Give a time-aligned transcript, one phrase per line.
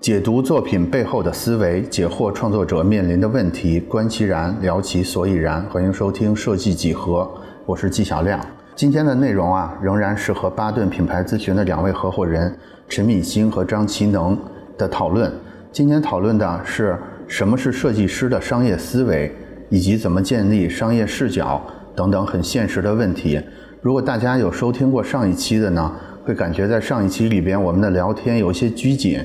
[0.00, 5.60] 解读作品背后的思维，解惑创作者面临的问题，观其然，聊其所以然。
[5.64, 7.28] 欢迎收听设计几何，
[7.66, 8.40] 我是纪晓亮。
[8.76, 12.56] 今天的内容啊，仍然是和巴顿品牌咨询的两位合伙人
[12.88, 14.38] 陈敏欣和张其能
[14.78, 15.32] 的讨论。
[15.72, 16.96] 今天讨论的是
[17.26, 19.34] 什么是设计师的商业思维，
[19.68, 21.60] 以及怎么建立商业视角
[21.96, 23.40] 等等很现实的问题。
[23.82, 25.92] 如果大家有收听过上一期的呢，
[26.22, 29.20] 会感觉在上一期里边我们的聊天有一些拘谨。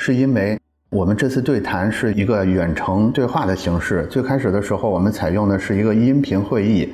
[0.00, 0.56] 是因为
[0.90, 4.06] 我们这次对谈是一个远程对话的形式。
[4.06, 6.88] 最开始的时候，我们采用的是一个音频会议，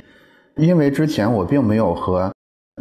[0.56, 2.32] 因为之前我并没有和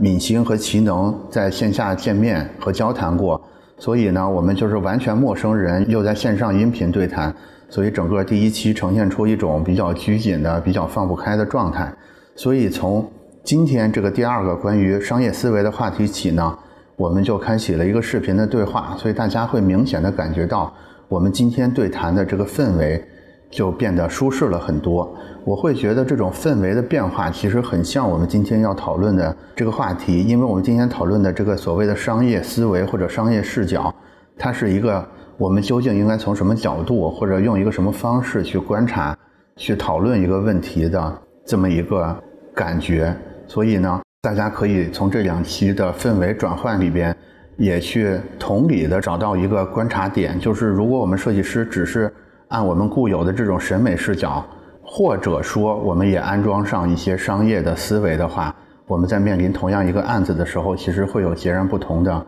[0.02, 3.40] 敏星和齐能在线下见面和交谈过，
[3.78, 7.36] 所以呢，我们就是完全陌生人，又在线上音频对谈，
[7.68, 11.94] 所以整个第一期呈现出一种比较拘谨的、比较放不开的状态。
[12.34, 13.12] 所以从
[13.44, 16.58] 今天这个第二个关于商业思维的话题起呢。
[16.96, 20.72] 我们就开启了一个视频的对话，所以大家会明显的感觉到，
[21.08, 23.04] 我们今天对谈的这个氛围
[23.50, 25.12] 就变得舒适了很多。
[25.44, 33.94] 我会觉得这种氛围的变化其实很像我们今天要讨论的这个话题，因为我们今天讨论的这个所谓的商业思维或者商业视角，
[34.38, 35.04] 它是一个
[35.38, 39.18] 我们究竟应该从什么角度或者用一个什么方式去观察、
[39.58, 42.16] 去讨论一个问题的这么一个
[42.54, 43.16] 感觉。
[43.48, 44.03] 所以呢。
[44.24, 47.14] 大家可以从这两期的氛围转换里边，
[47.58, 52.10] 也去同理的找到一个观察点，就是如果我们设计师只是
[52.48, 54.42] 按我们固有的这种审美视角，
[54.82, 58.56] 或者说我们也安装上一些商业的思维的话，
[58.88, 62.26] 我们在面临同样一个案子的时候，其实会有截然不同的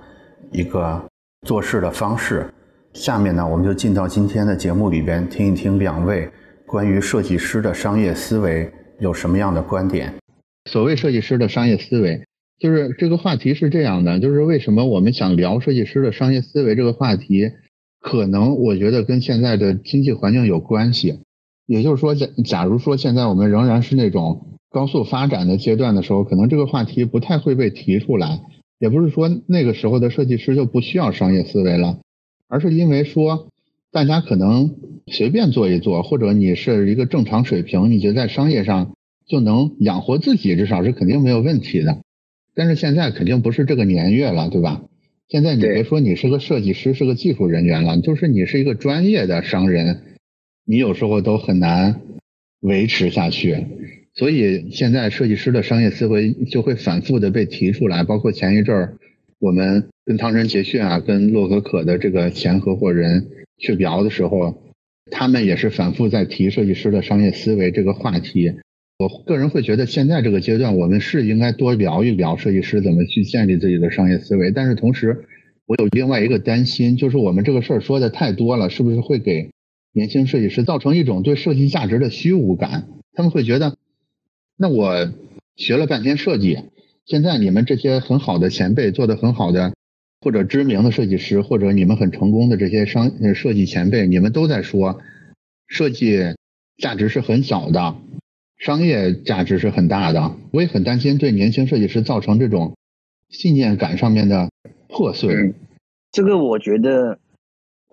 [0.52, 1.02] 一个
[1.48, 2.46] 做事的方式。
[2.92, 6.30] 下面呢，我们就进到今天的节目里边，听一听两位
[6.66, 10.14] 关于设计师的商业思维有什么样的观点。
[10.66, 12.26] 所谓设计师的商业思维，
[12.60, 17.52] 就是这个话题是这样的，就是为什么我们想聊设计师的商业思维这个话题，
[18.00, 21.20] 可能我觉得跟现在的经济环境有关系。
[21.68, 28.42] 也就是说，假假如说现在我们仍然是那种高速发展的阶段的时候，可能这个话题不太会被提出来。
[28.78, 32.00] 也不是说那个时候的设计师就不需要商业思维了，
[32.48, 33.48] 而是因为说
[33.92, 34.76] 大家可能
[35.08, 38.95] 随便做一做，或者你是一个正常水平，你就在商业上。
[39.28, 42.00] 就能养活自己，至少是肯定没有问题的。
[42.54, 44.84] 但是现在肯定不是这个年月了，对吧？
[45.28, 50.04] 现在你别说你是个设计师，是个技术人员了，就是你是一个专业的商人，
[50.66, 52.02] 你有时候都很难
[52.60, 53.66] 维持下去。
[54.14, 58.98] 所以现在设计师的商业思维就会反复的被提出来，包括前一阵儿
[59.40, 63.28] 我们跟唐人杰讯啊，跟洛可可的这个前合伙人
[63.58, 64.62] 去聊的时候，
[65.12, 68.54] 他们也是反复在提设计师的商业思维这个话题。
[68.98, 74.52] 我个人会觉得，现在这个阶段，我们是应该多聊一聊设计师怎么去建立自己的商业思维。
[74.52, 75.26] 但是同时，
[75.66, 79.50] 我有另外一个担心，就是我们这个事儿说的太多了，是不是会给
[79.92, 82.88] 年轻设计师造成一种对设计价值的虚无感？
[83.12, 83.76] 他们会觉得，
[84.56, 85.12] 那我
[85.58, 86.60] 学了半天设计，
[87.06, 89.74] 现在你们这些很好的前辈做的很好的，
[90.22, 95.02] 或者知名的设计师，或者你们很成功的这些商设计前辈，你们都在说
[95.68, 96.34] 设计
[96.78, 97.98] 价值是很小的。
[98.58, 102.76] 商业价值是很大的，我也很担心对年轻设计师造成这种
[103.30, 104.50] 信念感上面的
[104.88, 105.54] 破碎。
[106.12, 107.20] 这个我觉得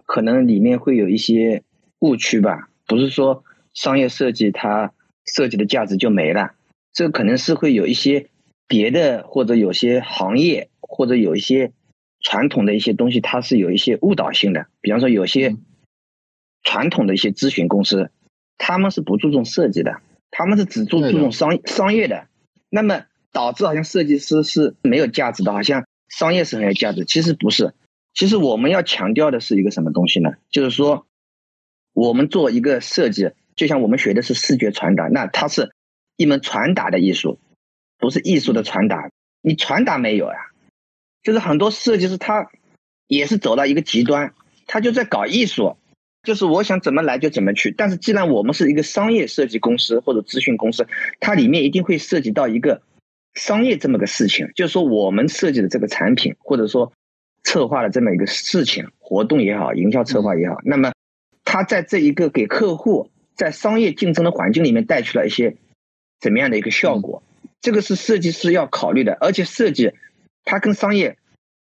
[0.07, 1.63] 可能里面会有一些
[1.99, 4.93] 误区吧，不是说商业设计它
[5.27, 6.55] 设计的价值就没了，
[6.93, 8.29] 这可能是会有一些
[8.69, 11.73] 别的或者有些行业或者有一些
[12.21, 14.69] 传统的一些东西，它是有一些误导性的。
[14.81, 15.57] 比方说有些
[16.63, 18.11] 传统的一些咨询公司，
[18.59, 20.01] 他们是不注重设计的。
[20.33, 22.27] 他们是只做注重商商业的，
[22.71, 27.05] 那么导致好像设计师是没有价值的，好像商业是很有价值。
[27.05, 27.75] 其实不是，
[28.15, 30.31] 其实我们要强调的是一个什么东西呢？
[30.51, 31.07] 就是说，
[31.93, 35.75] 我们做一个设计，就像我们学的是视觉传达，那它是
[36.17, 37.39] 一门传达的艺术，
[37.99, 39.11] 不是艺术的传达。
[39.43, 40.37] 你传达没有呀？
[41.23, 42.51] 就是很多设计师他
[43.07, 44.35] 也是走到一个极端，
[44.67, 45.77] 他就在搞艺术。
[46.23, 50.87] 就是我想怎么来就怎么去，但是既然我们是一个商业设计公司或者咨询公司，
[51.19, 52.81] 它里面一定会涉及到一个
[53.35, 56.93] 商业这么个事情，就是说我们设计的这个产品或者说
[57.43, 60.93] 策划的这么一个事情，活动也好，营销策划也好，那么
[61.45, 65.57] 它在这一个给客户在商业竞争的环境里面带去了一些
[66.21, 67.25] 怎么样的一个效果，
[67.61, 69.93] 这个是设计师要考虑的，而且设计
[70.45, 71.17] 它跟商业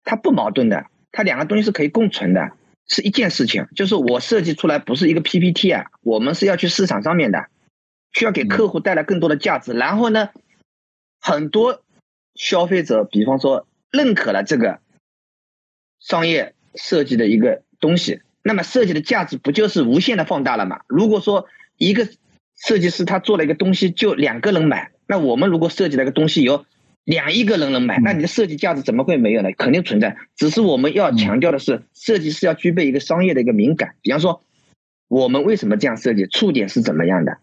[0.04, 2.52] 它不矛盾的，它两个东西是可以共存的。
[2.88, 7.48] 是一件事情，就是我设计出来不是一个 PPT 啊，我们是要去市场上面的，
[8.12, 9.74] 需要给客户带来更多的价值。
[9.74, 10.30] 然后呢，
[11.20, 11.84] 很多
[12.36, 14.80] 消费者，比方说认可了这个
[16.00, 20.82] 商业设计的一个东西，那么设计的价值不就是无限的放大了吗？
[20.88, 21.48] 如果说
[21.78, 22.08] 一个
[22.56, 26.66] 设计师他做了一个东西就两个人买，那我们如果设计了一个东西有
[27.06, 29.52] 两亿个人能买，那你的设计价值怎么会没有呢？
[29.58, 30.16] 肯定存在。
[30.36, 33.96] 只是我们要强调的是，设计师要具备一个商业的一个敏感。
[34.02, 34.42] 比方说，
[35.10, 36.26] 我们为什么这样设计？
[36.28, 37.40] 触点是怎么样的？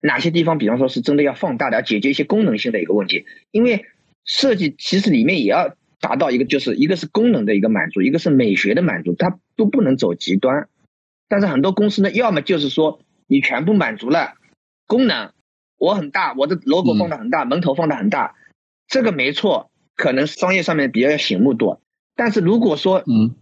[0.00, 3.24] 哪些地方，比方说是真的要放大的，要解决一些功能性的一个问题？
[3.50, 3.86] 因为
[4.24, 10.68] 设计其实里面也要达到一个，就是一个是功能的一个满足，一个是美学的满足，它都不能走极端。
[11.28, 14.34] 但是很多公司呢，要么就是说你全部满足了
[14.86, 15.32] 功能，
[15.78, 18.34] 我很大，我的 logo 放的很大，门头放的很大。
[18.92, 21.80] 这个没错，可能商业上面比较醒目多，
[22.14, 23.34] 但是如果说，嗯，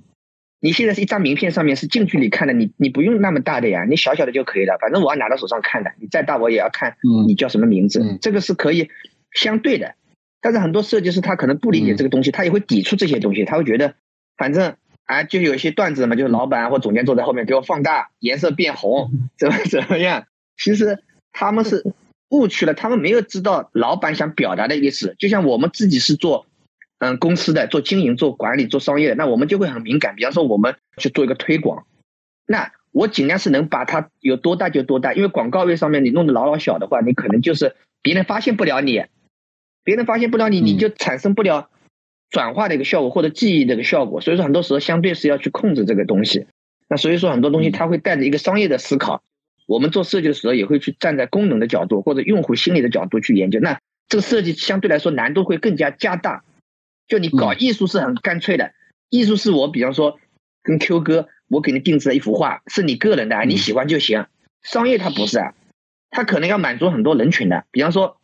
[0.61, 8.91] 你现在是一张名片上面是近距离看的，你你不用那么大的呀，你小小的就可以了，反正我要拿到手上看的，你再大我也要看，你叫什么名字，这个是可以
[9.33, 9.97] 相对的。
[10.41, 13.95] 但是很多设计师他可能不理解这个东西，他也会抵触这些东西，他会觉得，
[14.37, 20.27] 反正啊，就有一些段子嘛，就是老板或总监坐在后面给我放大，颜色变红， 怎么怎么样，
[20.57, 21.03] 其实
[21.33, 21.93] 他们是。
[22.31, 25.15] 误区了，他们没有知道老板想表达的意思。
[25.19, 26.47] 就像我们自己是做，
[26.99, 30.15] 嗯，公司的做经营、做管理、做商业的，那我们就会很敏感。
[30.15, 31.87] 比方说，我们去做一个推广，
[32.47, 39.05] 那我尽量是能把它有多大就多大，因为广告位上面你弄得老老小的话，你可能就是别人发现不了你，
[39.83, 41.71] 别人发现不了你，你就产生不了
[42.31, 44.21] 转化的一个效果或者记忆的一个效果。
[44.21, 46.47] 所以说，很多时候相对是要去控制这个东西。
[46.89, 49.23] 那所以说，很多东西它会带着一个商业的思考。
[49.71, 56.43] 我们做设计的时候也会去站在功能的角度或者用户心理的角度去研究，那这个设计相对来说难度会更加加大。
[57.07, 58.73] 就你搞艺术是很干脆的，
[59.11, 60.19] 艺术是我比方说
[60.65, 64.27] 跟 Q 哥，我给你定制了一幅画，是你个人的，你喜欢就行。
[64.61, 65.55] 商业它不是啊，
[66.11, 67.65] 它可能要满足很多人群的。
[67.71, 68.21] 比方说，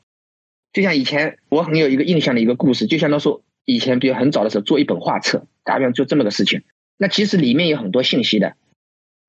[0.73, 6.65] 就像以前我很有一个印象的一个故事，就像他说以前比如很早的时候做一本画册，打比方就这么个事情，
[6.97, 8.57] 那其实里面有很多信息的。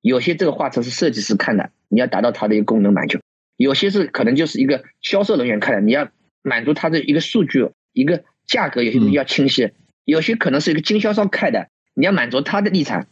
[0.00, 3.18] 有些这个画册是设计师看的，你要达到它的一个功能满足；
[3.56, 6.08] 有些是可能就是一个销售人员看的，你要
[6.42, 9.68] 满足它的一个数据、一个价格，有些东西要清晰；
[10.04, 13.06] 有些可能是一个经销商看的，你要满足他的立场，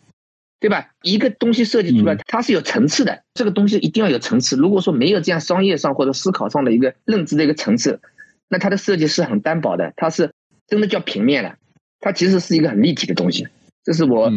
[0.60, 0.90] 对吧？
[1.02, 4.56] 一个东西设计出来，它是有层次的，这个东西一定要有层次。
[4.56, 8.00] 如果说没有这样商业上或者思考上的一个认知的一个层次，
[8.48, 10.32] 那它的设计是很单薄的，它是
[10.66, 11.56] 真的叫平面了，
[12.00, 13.48] 它其实是一个很立体的东西。
[13.84, 14.30] 这是我。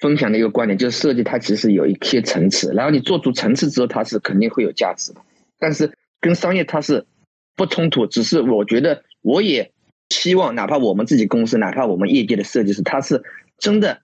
[0.00, 5.20] 分享的一个观点就是设计它其实有一些层次，然后你做出层次之后，它是肯定会有价值的。
[5.58, 7.06] 但是跟商业它是
[7.54, 9.72] 不冲突，只是我觉得我也
[10.08, 13.22] 希望，哪怕我们自己公司，哪怕我们业界的设计师，他是
[13.58, 14.00] 真的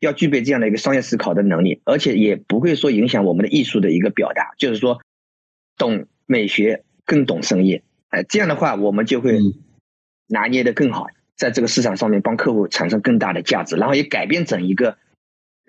[0.00, 4.54] 要具备这样的一个商业思考的能力，而且也不会说影响我们的艺术的一个表达。
[4.56, 5.02] 就是说，
[5.76, 9.38] 懂美学更懂生意，哎，这样的话我们就会
[10.28, 14.96] 拿捏的更好，在这个市场上面帮客户产生更大的价值，然后也改变整一个。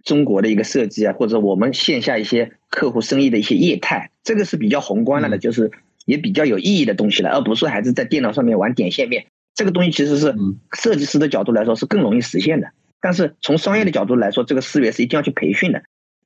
[0.08, 5.70] 中国的一个设计啊，或者我们线下一些客户生意的一些业态，这个是比较宏观了的，就是
[6.06, 9.26] 也比较有意义的东西了，而不是还是在电脑上面玩点线面。
[9.54, 10.34] 这个东西其实是
[10.72, 12.70] 设计师的角度来说是更容易实现的，
[13.02, 15.84] 但是从商业的角度来说，这个思维是一定要去培训的。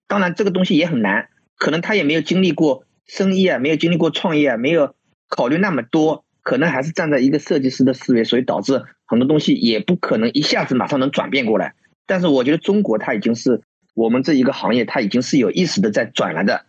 [0.07, 4.93] 当然，这个东西也很难，可能他也没有经历过生意啊，没有经历过创业啊，没有
[5.27, 11.73] 考虑那么多，可能还是站在一个设计师的思维，所以导致很多东西也不可能一下子马上能转变过来。
[12.05, 13.61] 但是我觉得中国它已经是
[13.93, 16.65] 我们这一个行业，它已经是有意识的在转了的。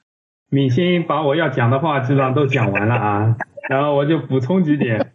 [0.50, 3.36] 敏鑫把我要讲的话基本上都讲完了啊，
[3.70, 5.12] 然后我就补充几点。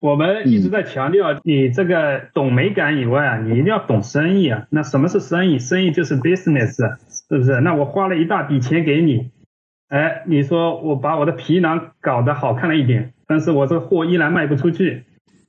[0.00, 4.66] 我们一直在强调，你这个懂美感以外啊，你一定要懂生意啊。
[4.70, 5.58] 那什么是生意？
[5.58, 6.76] 生意就是 business，
[7.28, 7.60] 是不是？
[7.62, 9.30] 那我花了一大笔钱给你，
[9.88, 15.04] 哎，你说我把我的皮囊搞得好看了一点，但是我这货依然卖不出去，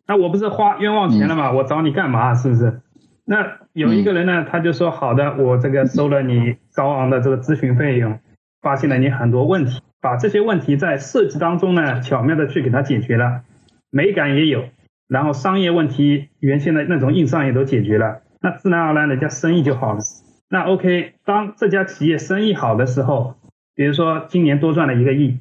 [0.08, 1.51] 那我不是花冤枉钱了吗？
[1.51, 2.34] 我找你干嘛？
[2.34, 2.82] 是不是？
[3.25, 8.20] 那有一个人呢，他就说好的，我这个收了你高昂的这个咨询费用，
[8.62, 13.41] 发现了你很多问题，把这些问题在设计当中呢巧妙的去给他解决了，
[13.89, 14.65] 美感也有，
[15.08, 20.00] 然后商业问题原先的那种硬伤也都解决了，那自然而然人家生意就好了。
[20.48, 23.36] 那 OK，当这家企业生意好的时候，
[23.74, 25.39] 比如说今年多赚了一个亿，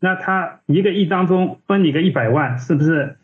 [0.00, 3.16] 那他一个亿当中分你个一百万，是不是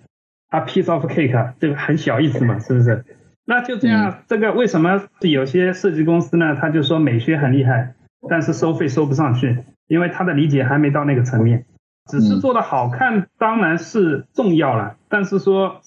[0.48, 3.04] 啊？Piece of cake，这个很小意思嘛，是不是？
[3.50, 6.54] 那就这样，这个为什么有些设计公司呢？
[6.54, 7.94] 他就说美学很厉害，
[8.28, 11.64] 但是收费收不上去，因为他的理解还没到那个层面。
[12.10, 15.80] 只是做的好看当然是重要了，但是说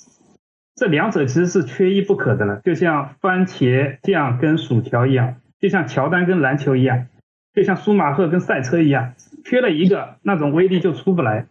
[0.75, 2.61] 这两者其实是缺一不可的了。
[2.63, 7.05] 就像番茄酱跟薯条一样，就像乔丹跟篮球一样，
[7.53, 9.13] 就像舒马赫跟赛车一样，
[9.45, 11.45] 缺了一个，那种威力就出不来。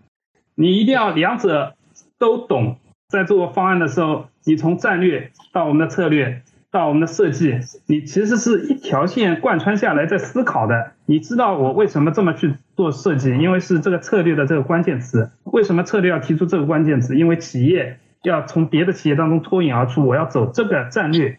[0.57, 1.77] 你一定要两者
[2.19, 4.27] 都懂，在做方案的时候。
[4.45, 10.93] 你从战略到我们的策略，到我们的设计，你其实是一条线贯穿下来在思考的。
[11.07, 13.31] 你知道我为什么这么去做设计？
[13.31, 15.31] 因为是这个策略的这个关键词。
[15.45, 17.17] 为什么策略要提出这个关键词？
[17.17, 21.39] 因为企业要从别的企业当中脱颖而出，我要走这个战略。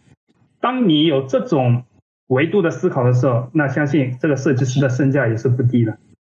[0.59, 1.85] 当你有这种
[2.27, 5.93] 维度的思考的时候，那相信这个设计师的身价也是不低的。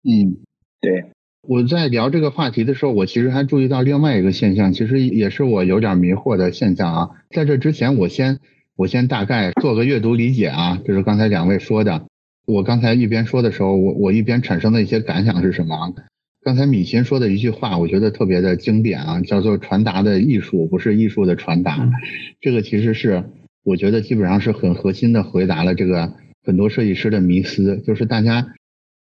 [0.04, 0.38] 嗯，
[0.80, 1.12] 对。
[1.48, 7.10] 我在聊这个话题的时候，我其实还注意到另外一个现象，其实也是我有点迷惑的现象啊。
[7.30, 8.40] 在这之前，我先。
[8.78, 12.08] 我先大概做个阅读理解啊，就是刚才两位说的。
[12.48, 15.94] 我刚才一边说的时候，我我一边产生的一些感想是什么？
[16.42, 21.92] 刚才米琴说的一句话，我觉得特别的经典啊，叫做“传达的艺术不是艺术的传达”。
[22.42, 23.26] 这个其实是
[23.64, 28.48] 我觉得基本上是很核心的回答了这个很多设计师的迷思，就是大家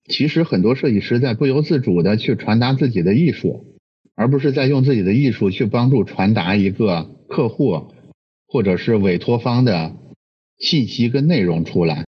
[0.07, 3.77] 其实很多设计师在不由自主的去传达自己的艺术，
[4.15, 7.93] 而不是在用自己的艺术去帮助传达一个客户。
[8.47, 9.97] 或者是委托方的
[10.57, 12.05] 信息跟内容出来，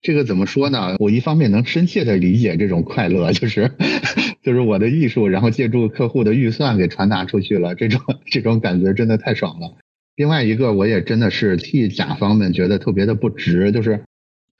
[0.00, 0.96] 这个怎么说呢？
[0.98, 3.70] 我一方面能深切的理解这种快乐，就是
[4.42, 9.76] 就是我的艺术，然后借助客户的预算给传达出去了，这种这种感觉真的太爽了。
[10.16, 14.02] 另外一个，我也真的是替甲方们觉得特别的不值，就是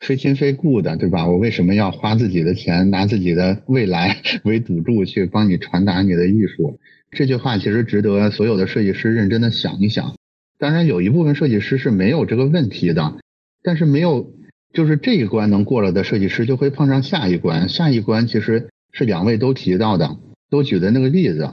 [0.00, 1.26] 非亲非故的，对吧？
[1.26, 6.78] 我为什么要花自己的钱，拿自己的未来 为赌注去帮你传达你的艺术？
[7.10, 10.14] 这句话其实值得所有的设计师认真的想一想。
[10.58, 13.16] 当然，有一部分设计师是没有这个问题的，
[13.62, 14.32] 但是没有，
[14.72, 17.68] 就是这一关能过了的设计师，就会碰上下一关。
[17.68, 20.16] 下一关其实是两位都提到的，
[20.50, 21.50] 都举的那个例子。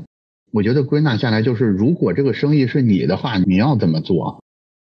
[0.51, 4.40] 我觉得归纳下来就是，如果这个生意是你的话，你要怎么做？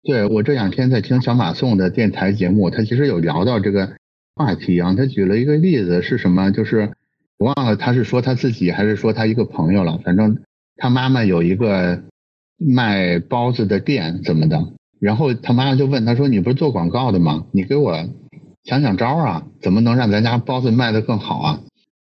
[0.03, 3.93] 对我这两天在听小马送的电台节目，他其实有聊到这个
[4.35, 4.93] 话题啊。
[4.95, 6.51] 他举了一个例子是什么？
[6.51, 6.91] 就是
[7.37, 9.99] 我忘了他是说他自己还是说他一个朋友了。
[10.03, 10.37] 反正
[10.77, 12.03] 他妈妈有一个。
[12.65, 14.73] 卖包子的店怎么的？
[15.01, 17.45] 然后他妈妈就问他说：“你不是做广告的吗？
[17.51, 18.07] 你给我
[18.63, 21.59] 想想招啊，怎么能让咱家包子卖得更好啊？”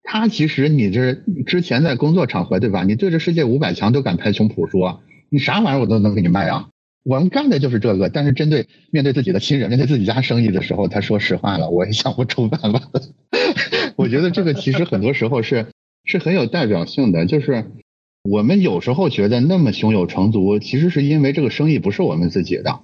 [0.03, 2.85] 他其实你这之前在工作场合对吧？
[2.85, 6.69] 你对着世界五百强都敢拍胸脯说你啥玩意儿我都能给你卖啊！
[7.07, 8.09] 我们干的就是这个。
[8.09, 12.81] 但是针对面对自己的亲人、面对自己家生意的时候，他说实话了，我也想不出办法。
[13.97, 15.69] 我觉得这个其实很多时候是
[16.05, 17.65] 是很有代表性的，就是。
[18.29, 22.81] 我们有时候觉得那么胸有成竹，其实是因为这个生意不是我们自己的，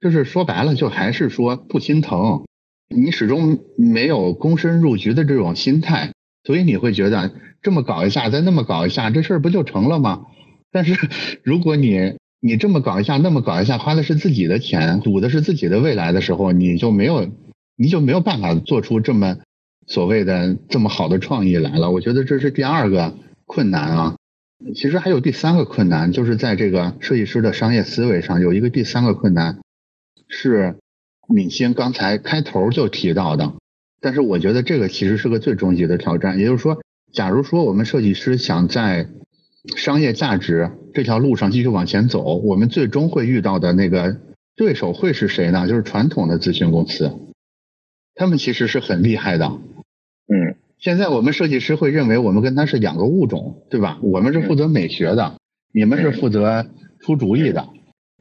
[0.00, 2.44] 就是说白了，就还是说不心疼，
[2.94, 6.12] 你始终没有躬身入局的这种心态，
[6.44, 10.26] 所以你会觉得这么搞一下，再那么搞一下，这事儿不就成了吗？
[10.70, 10.96] 但是
[11.42, 12.14] 如果你
[12.46, 17.30] 你这么搞一下，那么搞一下，花的是自己的钱，赌的是自己的未来的时候，你就没有
[17.74, 19.38] 你就没有办法做出这么
[19.86, 21.90] 所谓的这么好的创意来了。
[21.90, 23.14] 我觉得这是第二个
[23.46, 24.16] 困难啊。
[24.74, 29.60] 其实还有第三个困难，就是在这个设计师的商业思维上有一个第三个困难，
[30.28, 30.76] 是
[31.26, 33.54] 敏星刚才开头就提到的。
[34.02, 36.38] 但是我觉得这个其实是个最终极的挑战。
[36.38, 39.08] 也就是说，假如说我们设计师想在
[39.76, 44.16] 商业价值这条路上继续往前走，我们最终会遇到的那个
[44.56, 45.66] 对手会是谁呢？
[45.68, 47.12] 就是传统的咨询公司，
[48.14, 49.46] 他们其实是很厉害的。
[49.46, 50.56] 嗯。
[50.76, 53.98] 现在我们设计师会认为我们跟他是两个物种，对吧？
[54.02, 55.38] 我们是负责美学的，
[55.72, 56.66] 你们是负责
[57.00, 57.68] 出主意的，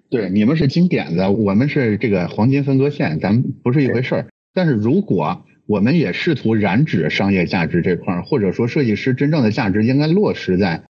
[0.10, 4.28] 对，你们是金点子，我们是这个黄金分割线，咱们不是一回事儿。
[4.54, 10.84] 但是如果我们也试图染指商业价值这块儿，或者说设计师真正的价值应该落实在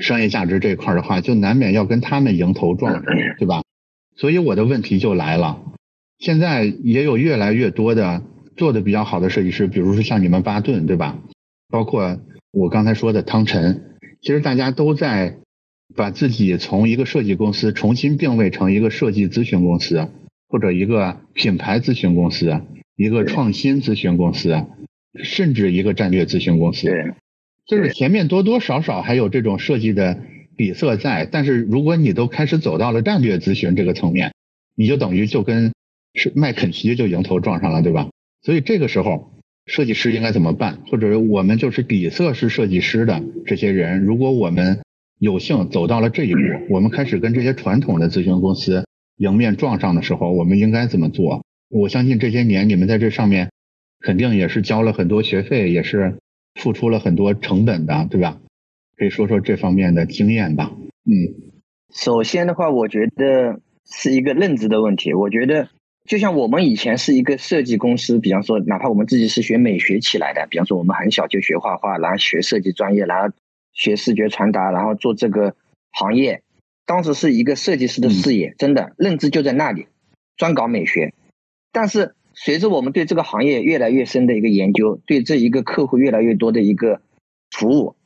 [0.00, 3.04] 商业价值这块儿的话，就难免要跟他们迎头撞上，
[3.38, 3.62] 对吧？
[4.16, 5.62] 所以我的问题就来了，
[6.18, 8.22] 现在也有越来越多的。
[8.56, 11.18] 做的比较好的设计师，比如说像你们巴顿，对吧？
[11.70, 15.38] 包括我刚才说的汤臣，其实大家都在
[15.96, 20.10] 把自己从一个设计公司重新定位成一个设计咨询公司，
[20.46, 22.60] 或者一个品牌咨询公司，
[22.96, 24.66] 一个创新咨询公司，
[25.22, 27.14] 甚至一个战略咨询公司。
[27.70, 30.18] 对，就是前面多多少少还有这种设计的
[30.56, 34.32] 底色在，但是如果你都开始走到了战略咨询这个层面，
[34.74, 35.72] 你就等于就跟
[36.14, 38.08] 是麦肯锡就迎头撞上了，对吧？
[38.42, 39.32] 所以这个时候，
[39.66, 40.80] 设计师应该怎么办？
[40.90, 44.80] 或者我们就是底色是设计师的这些人，如果我们
[45.18, 48.84] 有幸走到了这一步，我们开始跟这些传统的咨询公司
[49.16, 51.44] 迎面撞上的时候，我们应该怎么做？
[51.68, 53.50] 我相信这些年你们在这上面
[54.00, 56.18] 肯定也是交了很多学费，也是
[56.54, 58.40] 付出了很多成本的，对吧？
[58.96, 60.70] 可以说说这方面的经验吧。
[61.04, 61.52] 嗯，
[61.92, 65.14] 首先的话，我觉得是一个认知的问题。
[65.14, 65.68] 我觉得。
[66.06, 73.32] 就像我们以前是一个设计公司，比方说，哪怕我们自己是学美学起来的，比方说我们很小就学画画，然后学设计专业，然后
[73.74, 75.54] 学视觉传达，然后做这个
[75.92, 76.42] 行业，
[76.84, 79.86] 当时是一个设计师的视野，真的认知就在那里，
[80.36, 81.14] 专搞美学。
[81.70, 87.02] 但是随着我们对这个行业越来越深的一个研究，对这一个客户越来越多的一个
[87.50, 87.96] 服务，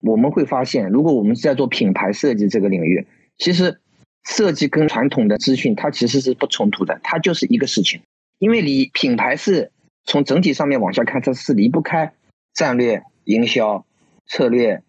[0.00, 3.06] 我们会发现，如果我们是在做品牌设计这个领域，
[3.38, 3.80] 其实
[4.24, 8.00] 设计跟传统的资讯它其实是不冲突的，它就是一个事情。
[8.40, 9.70] 因为你品牌是
[10.04, 12.14] 从整体上面往下看，它是离不开
[12.52, 13.86] 战略、营销、
[14.26, 14.82] 策略、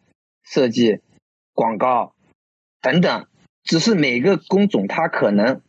[0.44, 0.98] 设计、
[1.54, 2.16] 广告
[2.82, 3.28] 等等，
[3.64, 5.62] 只是每个工种它可能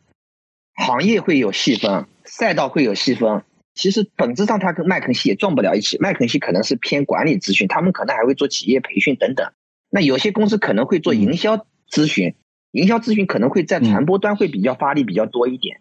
[0.73, 2.07] 行业会有细分。
[2.27, 3.41] 赛道会有细分，
[3.73, 5.97] 其实本质上它跟麦肯锡也撞不了一起。
[5.99, 9.51] 麦肯锡可能是偏管理咨询，他们可能还会做企业培训等等。
[9.89, 12.35] 那有些公司可能会做营销咨询，
[12.71, 15.79] 营销咨询可能会在传播端会比较发力比较多一点。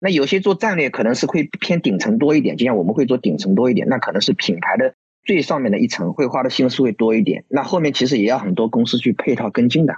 [0.00, 7.44] 那有些做战略可能是会偏顶层多一点，就像我们会做顶层多一点，那可能是品牌的最上面的一层会花的心思会多一点。
[7.48, 9.96] 那后面其实也要很多公司去配套跟进的。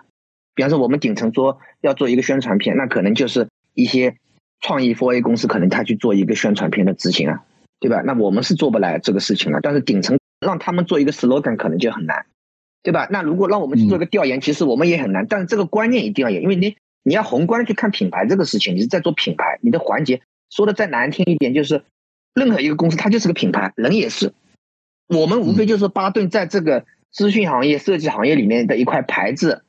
[0.55, 4.17] 比方说我们顶层说要做一个宣传片，那可能就是一些。
[4.61, 7.45] 创意 4A 公司可能他去做一个宣传片的执行啊，
[7.79, 8.03] 对吧？
[8.05, 9.61] 那我们是做不来这个事情了。
[9.63, 12.27] 但是顶层让他们做一个 slogan 可能就很难，
[12.83, 13.07] 对吧？
[13.11, 15.27] 那如果让我们去做一个调研，其实我们也很难。
[15.29, 21.83] 但是这个观念一定要有，因为你你要宏观的去看品牌这个事情，你是在做品牌，你的环节说的再难听一点，就是
[22.35, 24.33] 任何一个公司它就是个品牌，人也是。
[25.09, 29.63] 我们无非就是巴顿在这个资讯行业、设计行业里面的一块牌子，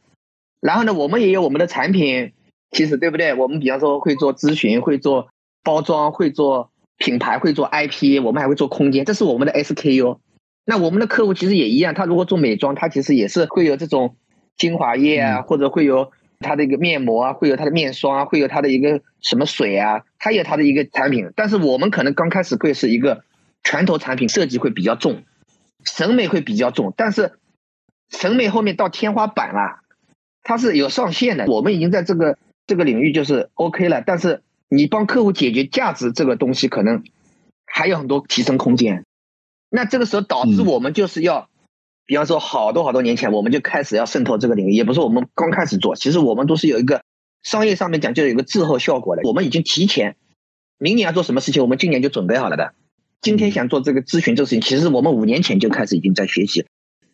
[0.62, 2.32] 然后呢，我们也有我们的产品。
[2.72, 3.34] 其实对不对？
[3.34, 5.30] 我们比方说会做咨询，会做
[5.64, 10.20] 包装，会做品牌，会做 IP，我们还会做空间，这是我们的 SKU。
[10.66, 14.18] 那我们的客户其实也一样，他如果做美妆，他其实也是会有这种
[14.58, 21.32] 精华液啊，或者会有他的一个面膜啊，会有他的面霜啊，会有他的一个什么水啊，他有他的一个产品。
[21.36, 23.24] 但是我们可能刚开始会是一个
[23.64, 25.24] 拳头产品，设计会比较重，
[25.86, 27.40] 审美会比较重，但是
[28.10, 29.80] 审美后面到天花板了，
[30.44, 31.46] 它是有上限的。
[31.48, 32.38] 我们已经在这个。
[32.68, 37.04] 这个领域就是 OK 了，但是你帮客户解决价值这个东西，可能
[37.66, 39.06] 还有很多提升空间。
[39.70, 41.50] 那这个时候导致我们就是要，
[42.06, 47.02] 比方说好多好多年前，我们就开始要渗透这个领域，也不是我们刚开始做，其实我们都是有一个
[47.42, 49.22] 商业上面讲就有一个滞后效果的。
[49.24, 50.18] 我们已经提前，
[50.78, 52.74] 明年要做什么事情，我们今年就准备好了的。
[53.22, 56.66] 今天想做这个咨询这个事情，其实我们五年前就开始已经在学习，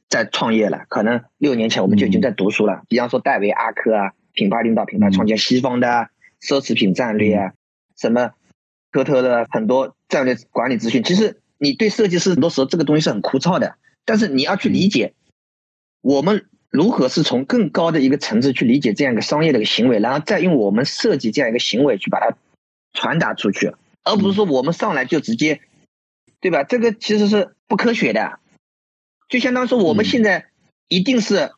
[0.09, 0.85] 在创业了。
[0.89, 2.81] 可能六年前我们就已经在读书了。
[2.87, 4.13] 比方说戴维、阿科啊。
[4.33, 6.09] 品牌领导、品牌创建，西方的
[6.41, 7.53] 奢侈品战略啊，
[7.95, 8.31] 什么
[8.91, 11.03] 科特的很多战略管理资讯。
[11.03, 15.13] 其实你对设计师很多时候这个东西是很枯燥的，但是你要去理解，
[16.01, 22.35] 我们如何是从更高的一个层次去理解这样一个商业的一个行为，然后再用我们设计这样一个行为去把它
[22.91, 25.61] 传达出去，而不是说我们上来就直接，
[26.41, 26.63] 对吧？
[26.63, 28.39] 这个其实是不科学的，
[29.29, 30.47] 就相当于说我们现在
[30.87, 31.51] 一定是。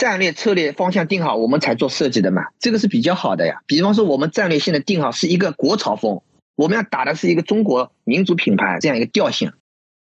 [0.00, 3.60] 战略策略方向定好，我们才做设计的嘛，这个是比较好的呀。
[3.66, 6.22] 比方说，我们战略现在定好是一个国潮风，
[6.56, 9.52] 我们要打的是一个中国民族品牌这样一个调性。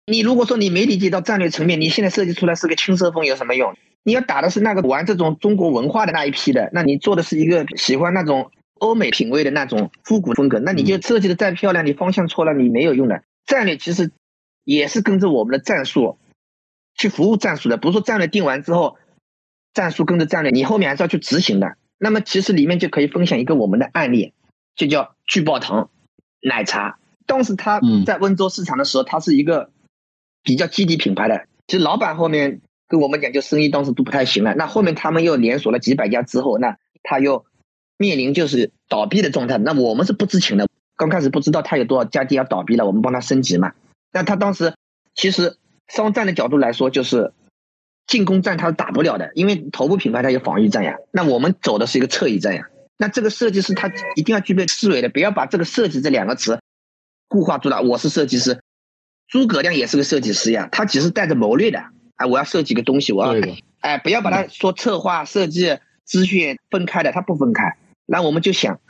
[0.06, 3.74] 你如果说你没理解到战略层面，你现在设计出来是个轻奢风有什么用？
[4.04, 13.22] 你要打的是那个玩这种中国文化的那一批的，那你做的是一个喜欢那种欧美品味的那种复古风格，那你就设计的再漂亮，你方向错了，你没有用的。
[13.46, 14.10] 战略其实
[14.62, 16.18] 也是跟着我们的战术
[16.98, 18.98] 去服务战术的，不是说战略定完之后。
[19.76, 21.76] 战术跟着战略，你后面还是要去执行的。
[21.98, 24.32] 那么其实里面就可以分享一个我们的案例，
[24.74, 25.90] 就叫聚宝堂
[26.40, 26.98] 奶茶。
[27.26, 29.68] 当时他在温州市场的时候，他是一个
[30.42, 31.44] 比较基底品牌的。
[31.66, 34.54] 其实老板后面跟我们讲，就生意当时都不太行了。
[34.54, 37.44] 那后面他们又连锁了几百家之后，那他又
[37.98, 39.58] 面临就是倒闭的状态。
[39.58, 43.74] 那我们是不知情的，刚开始不知道他有多少家店要倒闭了，我们帮他升级嘛。
[44.10, 44.72] 那他当时
[45.14, 47.34] 其实商战的角度来说，就是。
[48.06, 50.96] 进攻战他是打不了的，因为头部品牌它有防御战呀。
[51.10, 52.68] 那我们走的是一个侧翼战呀。
[52.96, 56.60] 那这个设计师他一定要具备思维的，不要把这个设计这两个词
[57.28, 57.82] 固化住了。
[57.82, 58.60] 我是设计师，
[59.28, 61.84] 诸葛亮也是个设计师呀，他只是带着谋略的。
[62.14, 63.34] 哎，我要设计个东西，我要
[63.80, 67.76] 哎，不要把它说策划、设计、资讯分开的，他不分开。
[68.06, 68.80] 那我们就想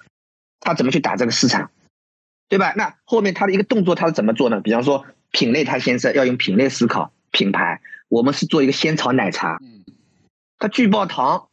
[0.61, 1.71] 他怎么去打这个市场，
[2.49, 2.75] 对吧？
[2.77, 4.61] 那后面他的一个动作他是怎么做呢？
[4.61, 7.81] 比方说品类，他先是要用品类思考品牌。
[8.09, 9.85] 我们是做一个仙草奶茶，嗯，
[10.59, 11.49] 它聚宝堂，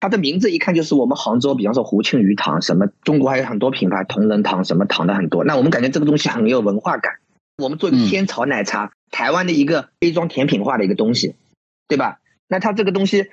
[0.00, 5.44] 它的名字一看就是我们杭州，比方说胡庆余堂，什么中国还有很多品牌，同仁堂什么堂的很多。
[5.44, 7.14] 那我们感觉这个东西很有文化感。
[7.56, 11.36] 我们做一个仙草奶茶，台湾的一个杯装甜品化的一个东西，
[11.86, 12.18] 对吧？
[12.48, 13.30] 那它这个东西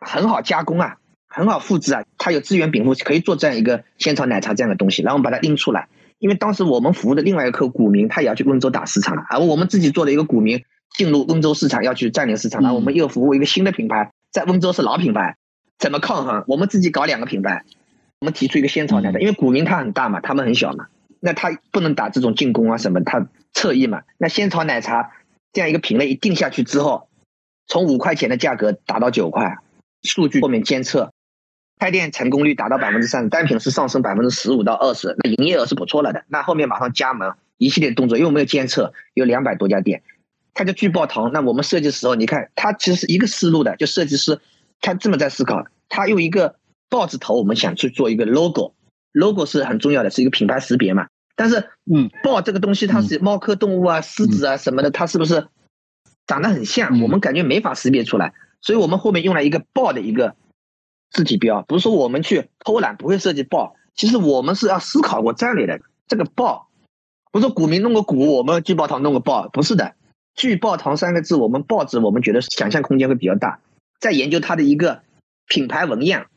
[0.00, 5.02] 很好加工啊，很好复制啊，它有资源禀赋，可以做这样一个仙草奶茶这样的东西。
[5.02, 10.64] 然后我们把它拎出来，因为当时我们服务的另外一个客户股民，他也要去温州打市场了，而我们自己做的一个股民。
[10.96, 15.36] 进入温州市场要去占领市场，那我们又服务一个新的品牌，在温州是老品牌，
[15.78, 16.44] 怎么抗衡？
[16.46, 17.64] 我们自己搞两个品牌，
[18.20, 20.88] 我们提出一个仙草奶茶，因为古茗它很大嘛，他们很小嘛，
[21.20, 24.02] 那他不能打这种进攻啊什么，他侧翼嘛。
[24.18, 25.12] 那仙草奶茶
[25.52, 27.08] 这样一个品类一定下去之后，
[27.66, 29.58] 从五块钱的价格打到九块，
[30.02, 31.12] 数据后面监测，
[31.78, 36.24] 开店成功率达到百分之三十，单品是上升百分之十五到二十，那营业额是不错了的。
[36.28, 40.02] 那后面马上加盟一系列动作，因为我们有监测，有两百多家店，
[40.54, 41.32] 它叫聚宝堂。
[41.32, 44.40] 那我们设计的时候，你看它其实是一个思路的，就设计师
[44.80, 46.56] 他这么在思考，他用一个
[46.88, 48.74] 豹子头，我们想去做一个 logo。
[49.12, 51.08] logo 是很重要的，是一个品牌识别嘛。
[51.34, 55.48] 但是，嗯，豹这个东西它是猫科动物啊，狮子啊什么的，它是不是
[56.26, 57.00] 长得很像？
[57.00, 60.36] 我们感觉没法识别出来，所以我们后面用了一个豹的一个
[61.10, 61.62] 字体标。
[61.62, 65.80] 不是说我们去偷懒不会设计豹，其实我们是要思考过战略的。
[66.06, 66.68] 这个豹
[67.32, 69.94] 不是股民弄个股，我们聚宝堂弄个豹，不是的。
[70.40, 73.60] 聚爆堂三个字，我们报纸我们觉得想象空间会比较大。
[74.00, 75.02] 再研究它的一个
[75.46, 76.28] 品牌纹样，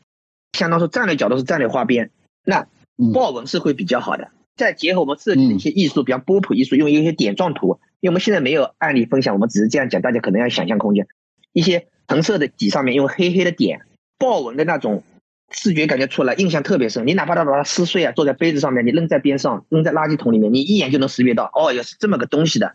[0.52, 2.10] 相当说战略角度是战略花边。
[2.44, 2.66] 那
[3.14, 7.80] 豹纹是会比较好的，再结合我们设计的一些艺术，比方波普艺术，用一些点状图。
[8.00, 11.06] 因为我们现在没有案例分享，我们只是这样讲，大家可能要想象空间。
[11.54, 13.86] 一些橙色的底上面用黑黑的点，
[14.18, 15.02] 豹纹的那种
[15.50, 17.06] 视觉感觉出来，印象特别深。
[17.06, 22.74] 你哪怕它把它撕碎啊，坐在杯子上面，你扔在边上，扔在垃圾桶里面，你一眼就能识别到，哦，也是这么个东西的。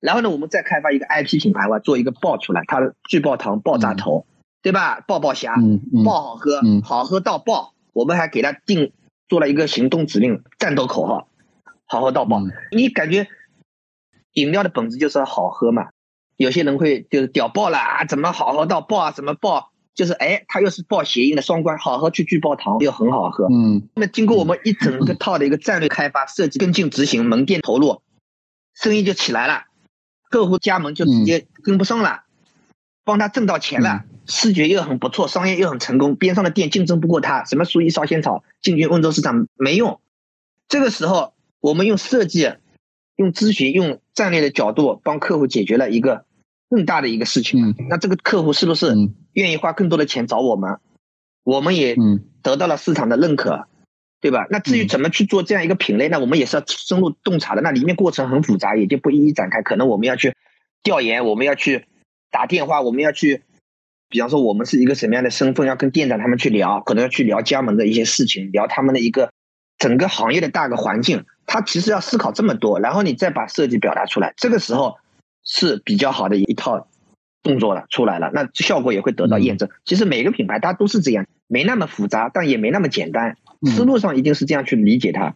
[0.00, 4.26] 然后呢，我们再开发一个 IP 品牌，哇，做一个爆出来，它的聚爆糖爆炸头，
[4.62, 5.00] 对吧？
[5.06, 5.56] 爆爆侠，
[6.04, 7.74] 爆好喝，好喝到爆。
[7.92, 8.92] 我们还给他定
[9.28, 11.28] 做了一个行动指令、战斗口号，
[11.86, 12.40] 好喝到爆。
[12.70, 13.26] 你感觉
[14.34, 15.88] 饮料的本质就是好喝嘛？
[16.36, 19.10] 有些人会就是屌爆了啊，怎么好喝到爆啊？
[19.10, 19.72] 怎么爆？
[19.96, 23.48] 就是哎，它又是爆谐音的双关，好喝去聚爆糖又很好喝。
[23.50, 28.00] 嗯，那经过我们一整个套的一个战略开发、设计、跟进、执行，门店投入，
[28.74, 29.64] 生意就起来了，
[30.30, 32.24] 客户加盟就直接跟不上了，
[33.04, 34.04] 帮他挣到钱了。
[34.26, 40.00] 视觉又很不错，商业又很成功，边上的店竞争不过他，什么苏一烧仙草进军温州市场没用。
[40.68, 42.52] 这个时候，我们用设计、
[43.16, 46.26] 用咨询、用战略的角度帮客户解决了一个
[46.68, 47.74] 更大的一个事情。
[47.88, 48.94] 那这个客户是不是
[49.32, 50.78] 愿意花更多的钱找我们？
[51.42, 51.96] 我们也
[52.42, 53.66] 得到了市场的认可，
[54.20, 54.46] 对吧？
[54.50, 57.62] 那至于怎么去做这样一个品类，那我们也是要深入洞察的。
[57.62, 59.62] 那里面过程很复杂，也就不一一展开。
[59.62, 60.34] 可能我们要去
[60.82, 61.86] 调研，我们要去
[62.30, 63.42] 打电话，我们要去。
[64.10, 69.30] 比方说，我们是一个什么样的身份，要跟店长他们去聊，可能要去聊加盟的一些事情，聊他们的一个
[69.76, 71.26] 整个行业的大个环境。
[71.44, 74.96] 他其实要思考这么多，然后你再把设计表达出来，这个时候
[75.44, 76.88] 是比较好的一套
[77.42, 79.68] 动作了，出来了，那效果也会得到验证。
[79.84, 83.36] 其实每个品牌它都是这样，没那么复杂，但也没那么简单。
[83.66, 85.34] 思路上一定是这样去理解它。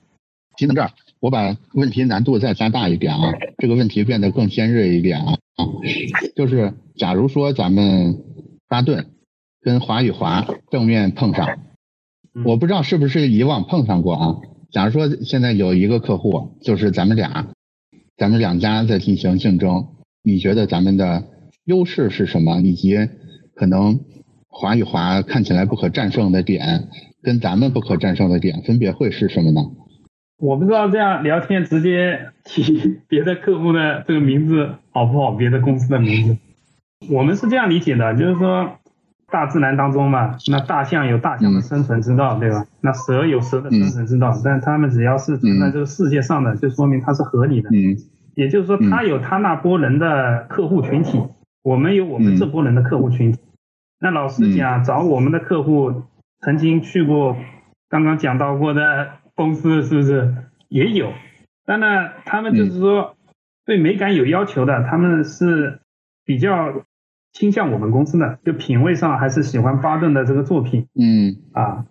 [0.56, 5.66] 听到这儿，我把问题难度再加大一点啊，这个问题变得更尖锐一点啊啊，
[6.36, 8.22] 就是假如说咱们。
[8.68, 9.10] 巴顿
[9.60, 11.58] 跟华与华正面碰上，
[12.42, 14.36] 我不知道是不是以往碰上过啊。
[14.70, 17.48] 假如说现在有一个客户，就是咱们俩，
[18.16, 19.88] 咱们两家在进行竞争，
[20.22, 21.22] 你觉得咱们的
[21.66, 22.62] 优势是什么？
[22.62, 22.96] 以及
[23.54, 24.00] 可能
[24.48, 26.88] 华与华看起来不可战胜的点，
[27.22, 29.60] 跟咱们不可战胜的点分别会是什么呢？
[30.38, 35.30] 我不知道这样聊天直接提别的客户的这个名字好不好？
[35.30, 36.36] 别的公司的名字。
[37.08, 38.72] 我们是这样理解的，就是说，
[39.30, 42.66] 大自然当中嘛，那大象有大象的生存之道，对吧？
[42.80, 47.68] 那蛇有蛇的生存之道，但它们只要是存在这个世界上的，就说明它是合理的。
[47.70, 47.96] 嗯，
[48.34, 51.20] 也就是说，它有它那波人的客户群体，
[51.62, 53.38] 我们有我们这波人的客户群体。
[54.00, 56.02] 那老实讲，找我们的客户
[56.42, 57.36] 曾经去过
[57.88, 60.34] 刚刚讲到过的公司，是不是
[60.68, 61.12] 也有？
[61.64, 63.16] 但呢，他们就是说
[63.64, 65.80] 对美感有要求的，他们是
[66.26, 66.82] 比较。
[67.34, 70.86] 倾向我们公司的，就品味上还是喜欢巴顿的这个作品。
[70.94, 71.86] 嗯啊，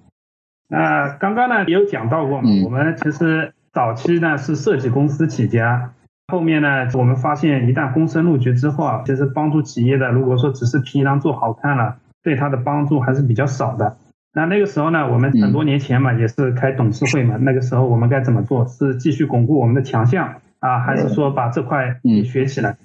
[0.68, 5.96] 那刚刚呢也有讲到过嘛，我们其实早期呢是设计公司起家，
[6.28, 13.98] 后面呢我们发现一旦公司入局之后啊，其实帮助企业的如果说只是皮囊做好看了，对它的帮助还是比较少的。
[14.34, 18.66] 那那个时候呢，我们很多年前嘛也是开董事会嘛，那个时候我们该怎么做？
[18.66, 22.78] 是继续巩固我们的强项啊，还是说把这块也学起来？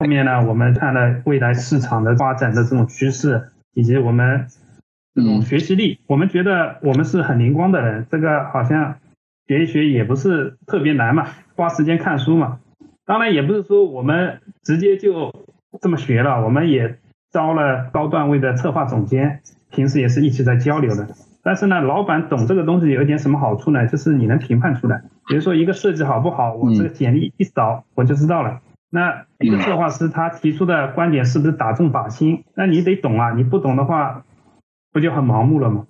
[0.00, 4.46] 后面呢，我们看了未来市场的发展的这种趋势，以及我们
[5.14, 8.06] 这种学习力，我们觉得我们是很灵光的人。
[8.10, 8.96] 这个好像
[9.46, 12.58] 学一学也不是特别难嘛，花时间看书嘛。
[13.06, 15.32] 当然也不是说我们直接就
[15.80, 16.98] 这么学了，我们也
[17.30, 21.08] 招了高段位的策划总监，平时也是一起在交流的。
[21.42, 23.86] 但是呢，老板懂这个东西有一点什么好处呢？
[23.86, 28.60] 就是你能评判出来，比如说一个设计好不好，我这个简历一扫我就知道了。
[28.90, 32.44] 那一个策划师他提出的观点是不是打中靶心？
[32.54, 34.24] 那你得懂啊，你不懂的话，
[34.92, 35.86] 不就很盲目了吗？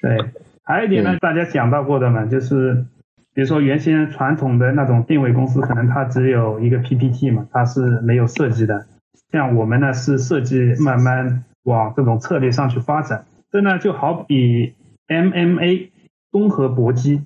[0.00, 0.18] 对，
[0.64, 2.86] 还有一点呢，大家讲到过的嘛，就是
[3.34, 8.86] 比如说原先传统的那种定位公司，可能它只有一个 PPT 嘛，它是没有设计的。
[9.30, 13.26] 像我们呢是设计，慢慢往这种策略上去发展。
[13.50, 14.74] 这呢就好比
[15.06, 15.88] MMA
[16.30, 17.22] 综合搏击、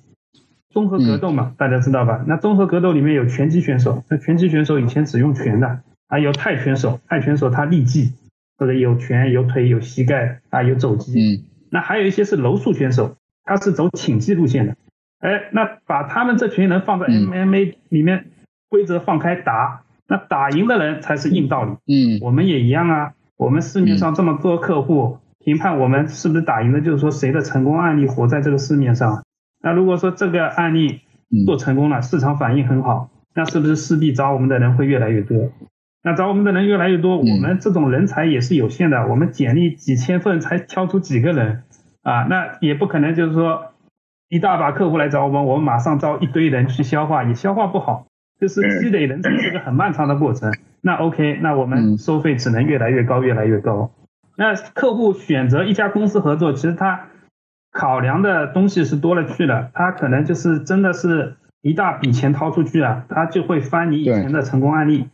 [0.69, 2.23] 综合格斗嘛，大家知道吧？
[2.27, 8.13] 那综合格斗里面有拳击选手，那拳击选手以前只用拳的，还有泰拳手，泰拳手他力技，
[8.57, 11.11] 或者有拳有腿有膝盖啊有肘击。
[11.19, 11.43] 嗯。
[11.69, 14.77] 那还有一些是柔术选手，他是走挺技路线的。
[15.19, 18.27] 哎，那把他们这群人放在 MMA 里面，
[18.69, 21.71] 规则放开打，那打赢的人才是硬道理。
[21.87, 23.13] 嗯，我们也一样啊。
[23.43, 29.23] 我们市面上这么多客户，评判我们是不是打赢的，就是说谁的成功案例活在这个市面上。
[29.61, 31.01] 那如果说这个案例
[31.45, 35.51] 做成功了，市场反应很好，那是不是势必找我们的人会越来越多？
[36.03, 41.63] 那找我们的人越来越多，我们这种人才也是有限的，我们简历几千份才挑出几个人
[42.01, 43.69] 啊，那也不可能就是说。
[44.29, 48.07] 一大把客户来找我们，我们马上招一堆人去消化，也消化不好，
[48.39, 50.51] 就是积累人才是个很漫长的过程。
[50.85, 53.91] 那 OK，那我们收费只能越来越高，越来越高。
[54.35, 57.07] 那客户选择一家公司合作，其实他
[57.71, 65.07] 考量的东西是多了去了，他可能就是真的是一大笔钱掏出去啊，他就会翻你以前的成功案例，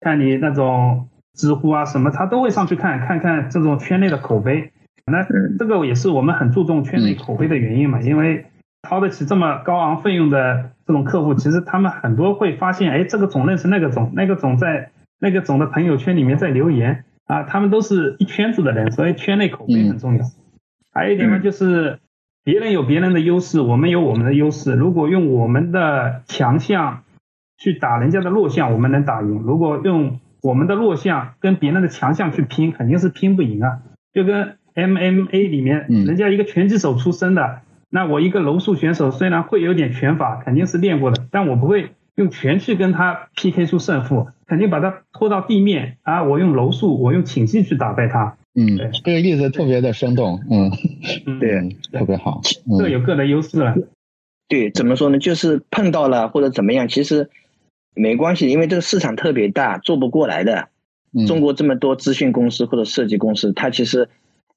[0.00, 4.70] 看你那种知乎啊什么，他都会上去看看看这种圈内的口碑。
[5.06, 5.26] 那
[5.58, 8.46] 这个也是我们很注重圈内口碑的原因嘛，因为。
[8.82, 20.24] 掏得起这么高昂费用的这种客户，其实他们很多会发现，哎，这个总认识那个总，那个总在那个总的朋友圈里面在留言啊，他们都是一圈子的人，所以圈内口碑很重要。
[20.92, 21.98] 还有一点呢，就是
[22.44, 24.74] 别人有别人的优势，我们有我们的优势。
[24.74, 27.02] 如果用我们的强项
[27.58, 33.80] 去打人家的弱项，我们能打赢；如果用我们的弱项跟别人的强项去拼，肯定是拼不赢啊。
[34.12, 37.60] 就跟 MMA 里面，人家一个拳击手出身的。
[37.88, 46.22] 那我一个柔术选手，虽然会有点拳法，肯定是练过的，但我不会用拳去跟他 PK 出胜负，肯定把它拖到地面啊！
[46.22, 48.36] 我用楼数，我用挺技去打败它。
[48.54, 50.40] 嗯，这个例子特别的生动。
[50.50, 50.70] 嗯，
[51.40, 52.40] 对，特别好。
[52.78, 53.74] 各有各的优势了。
[54.48, 55.18] 对，怎么说呢？
[55.18, 57.30] 就是碰到了或者怎么样，其实
[57.94, 60.68] 没关系，因为这个市场特别大，做不过来的。
[61.26, 64.08] 中国这么多咨询公司或者设计公司，它其实。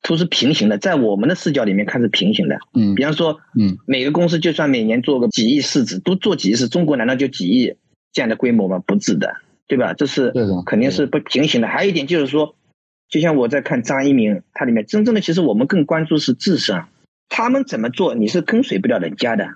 [0.01, 2.57] 都是平行的，在我们的视角里面看是平行的。
[2.73, 7.73] 嗯，比方说，嗯，每个公司就算每年做个几亿市值，都做几亿市，中国难道就几亿
[8.13, 8.81] 这样的规模吗？
[8.87, 9.35] 不止的，
[9.69, 9.93] 对吧？
[9.93, 10.33] 这是
[10.65, 11.67] 肯定是不警醒的。
[11.67, 12.55] 还有一点就是说，
[13.07, 16.89] 就像我在看张一鸣，他里面真正的其实我们更关注是智商，
[17.29, 19.55] 他们怎么做你是跟随不了人家的。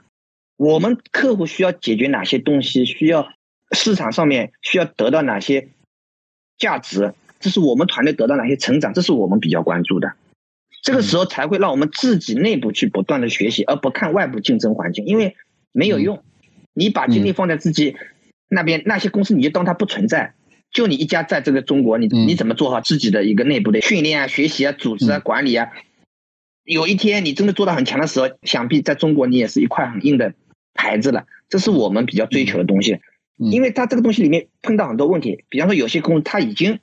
[0.56, 3.34] 我们客户需要解决哪些东西，需要
[3.72, 5.70] 市场上面需要得到哪些
[6.60, 10.14] 价值，这是我们团队得到哪些成长，这是我们比较关注的。
[10.84, 15.36] 这个时候才会让我们自己内部去不断的学习，而不看外部竞争环境，因为
[15.72, 16.24] 没有用。
[16.76, 17.96] 你把精力放在自己
[18.54, 20.34] 那边，那些公司你就当它不存在，
[20.72, 25.70] 就你一家在这个中国，你你怎么做好自己的一个内部的训练啊、学习啊、组织啊、管理啊？
[26.64, 30.34] 有一天你真的做到很强的时候，想必在中国你也是一块很硬的
[30.74, 31.26] 牌子了。
[31.50, 33.00] 这是我们比较追求的东西，
[33.38, 36.80] 因为它这个东西里面碰到很多问题，比方说有些公司它已经，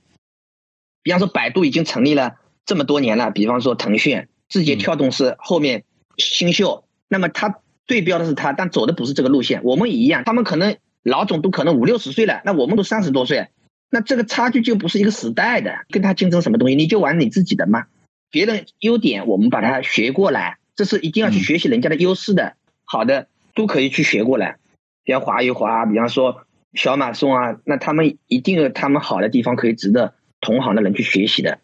[1.02, 2.36] 比方说百度已经成立了。
[2.66, 5.84] 这么多年了，比方说腾讯、字节跳动是后面
[6.18, 9.64] 新秀，那么它对标的是它，但走的不是这个路线。
[9.64, 13.48] 我们也一样，他们可能老总都可能五六十岁了，那我们都三十多岁，
[13.90, 16.74] 那这个差距就不是一个时代的，跟他竞争什么东西？
[16.74, 17.86] 你就玩你自己的嘛。
[18.30, 22.54] 别人优点我们把它学过来，这是一定要去学习人家的优势的。
[22.84, 24.58] 好的，都可以去学过来。
[25.02, 31.58] 比方华为、华，比方说小马送啊，那他们一定有他们好的地方，可以值得同行的人去学习的。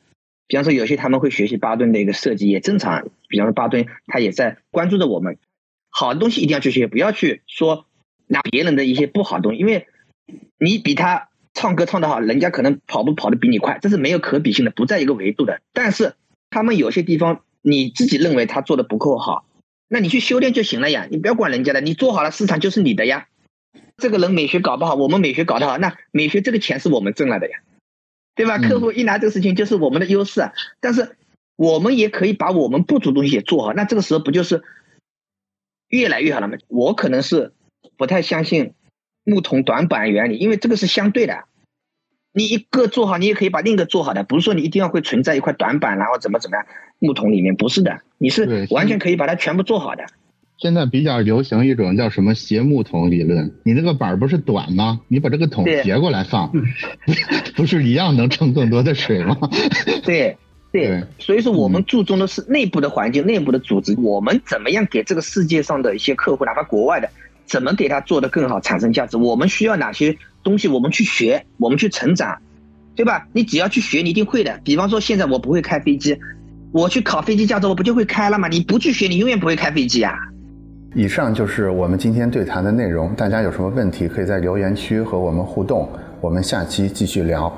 [0.49, 3.09] 比方说，有些他们会学习巴顿的一个设计，也正常。
[3.29, 5.39] 比方说，巴顿他也在关注着我们，
[5.91, 7.87] 好的东西一定要去学，不要去说
[8.27, 9.87] 拿别人的一些不好的东西，因为
[10.59, 15.61] 你比他唱歌唱得好，人家可能跑步跑得比你快，这是没有可比性的，不在一个维度的。
[15.73, 16.15] 但是
[16.51, 19.47] 他们有些地方你自己认为他做的不够好，
[19.89, 23.29] 那你去修炼就行了呀，你不要管人家的，你做好了，市场就是你的呀。
[23.97, 27.59] 这个人美学搞不好，我们美学搞得好，那美学这个钱是我们挣来的呀。
[28.35, 28.59] 对吧？
[28.59, 31.17] 客户一拿这个事情就是我们的优势啊，但是
[31.57, 34.63] 我们也可以把我们不足东西也做好，那这个时候不就是
[35.89, 36.59] 越来越好了吗？
[36.69, 37.55] 我可能是
[37.97, 38.73] 不太相信
[39.25, 41.45] 木桶短板原理，因为这个是相对的，
[42.33, 46.67] 你一个做好，你也可以把另一个做好的，不是说你一定要会存在一块短板，然后怎么怎么样，
[46.99, 50.05] 木桶里面不是的，你是完全可以把它全部做好的。
[50.59, 55.01] 现在比较流行一种叫什么斜木桶理论，你那个板不是短吗？
[55.09, 56.51] 你把这个桶斜过来放，
[57.55, 59.37] 不是一样能盛更多的水吗？
[60.03, 60.37] 对
[60.73, 67.11] 对，所以说我们注重的是内部的环境、内部的组织，我们怎么样给这个世界上的一些客户，哪怕国外的，
[67.47, 69.17] 怎么给它做得更好，产生价值？
[69.17, 70.69] 我们需要哪些东西？
[70.69, 72.37] 我们去学，我们去成长，
[72.95, 73.27] 对吧？
[73.33, 74.61] 你只要去学，你一定会的。
[74.65, 76.19] 比方说，现在我不会开飞机，
[76.73, 78.49] 我去考飞机驾照，我不就会开了吗？
[78.49, 80.13] 你不去学，你永远不会开飞机啊。
[80.95, 85.89] 以上就是我们今天对谈的内容，大家有什么问题，可以在留言区和我们互动。
[86.21, 87.53] 我们下期继续聊。